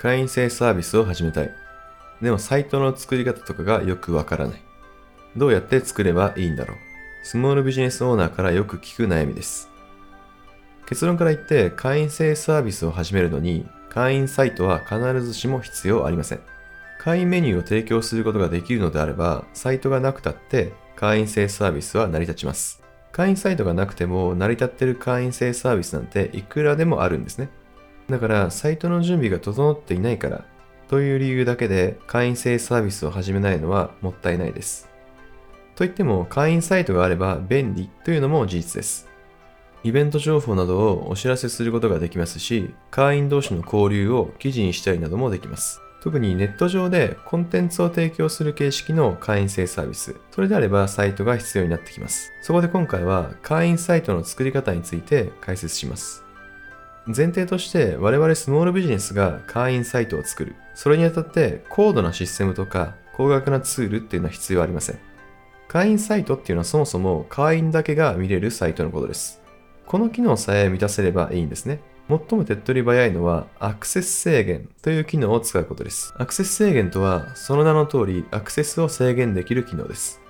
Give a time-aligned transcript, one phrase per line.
[0.00, 1.54] 会員制サービスを始めたい。
[2.22, 4.62] でもサイトの作り方とかがよくわからない。
[5.36, 6.76] どうやって作ればいいんだろう。
[7.22, 9.68] スモールビジネスオーナーからよく聞く悩みです。
[10.86, 16.40] 結論から言って会員制サービスを始めるのに会員サイトは必ずしも必要ありません。
[16.98, 22.82] 会員メニューを提供することができるのであれば、サイトがなくたって会員制サービスは成り立ちます。
[23.12, 27.50] 会員サイトがなくても成り立ってる会員制サービスなんていくらでもあるんですね。
[28.10, 30.44] だからサイトの準備が整っていないから
[30.88, 34.88] という理由だけで会員制サービスを始めないのはもったいないです。
[35.76, 39.08] といっても会員サイトがあれば便利というのも事実です。
[39.82, 45.80] イベント情報などをお知らせすることができますし、会員同士の交流を記事にしたりなどもできます。
[46.02, 50.16] 特にネット上でコンテンツを提供する形式の会員制サービス。
[50.32, 52.32] それであればサイトが必要になってきます。
[52.42, 56.24] そこで今回は会員サイトの作り方について解説します。
[57.06, 60.54] 前提として我々スモールビジネスが会員サイトを作る。
[60.74, 64.98] それにあたって高度なシステムとか高額なツールっていうのは必要ありません。
[65.68, 69.40] 会員サイトっていうのはそもそも会員だけが見れるサイトのことです。
[69.86, 71.80] この機能さえ満たせればいいんですね。
[72.08, 76.12] 最も手っ取り早いのはアクセス制限という機能を使うことです。
[76.16, 80.20] アクセス制限とはその名の通りアクセスを制限できる機能です。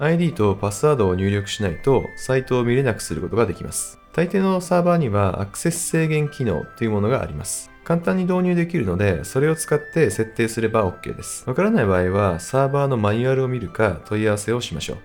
[0.00, 3.99] ID とパスワードを入力しないとサイトを見れなくすることができます。
[4.12, 7.70] 大抵のサーバーにはアクセス制限機能というものがあります。
[7.84, 11.44] 簡単に導入できるので、それを使って設定すれば OK です。
[11.48, 14.98] わからない場合は、サーバーのマニュアルを見るか問い合わせをしましょう。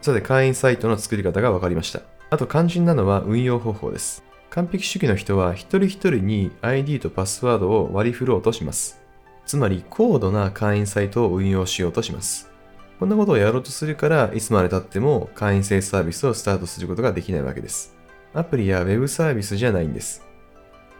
[0.00, 2.02] さて、会員サイトの作り方が分かりました。
[2.30, 4.22] あと肝心なのは運用方法です。
[4.50, 9.00] 完璧主義の人は一人一人に ID とパスワードを割り振ろうとします。
[9.46, 12.53] つまり高度な会員サイトを運用しようとします。
[12.98, 17.96] こんなことをやろうとするから、いつまで経っても会員制サービスをスタートすることができないわけです。
[18.32, 20.22] アプリや Web サービスじゃないんです。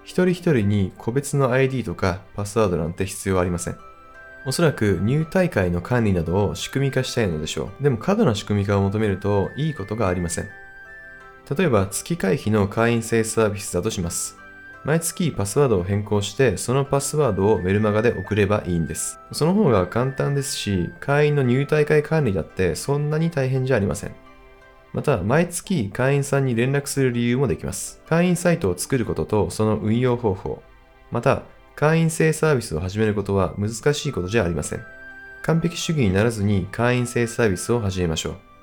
[0.03, 3.79] 一人一人に個別の ID とかパスワードなんて必要ありません。
[4.47, 7.83] おそらく入大会の管理などを仕組み化したいのでしょう。
[7.83, 10.49] でも過度な仕組み化を求めるといいことがありません。
[11.57, 14.44] 例えば月会費の会員制サービスだとします。
[14.85, 19.19] 毎月パスワードを変更してそのパスワードをメルマガで送ればいいんです。
[19.33, 24.15] その方が簡単ですし、会員の入大会管理だってそんなに大変じゃありません。
[24.93, 28.01] また、毎月会員さんに連絡する理由もできます。
[28.07, 30.63] 会員サイトを作ることとその運用方法、
[31.11, 31.43] また、
[31.75, 34.85] 会員制サービスを始めることは難しいことじゃありません。
[35.43, 38.54] 完璧主義にならずに会員制サービスを始めましょう。